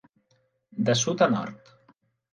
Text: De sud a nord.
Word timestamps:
De 0.89 0.95
sud 1.03 1.23
a 1.27 1.31
nord. 1.37 1.73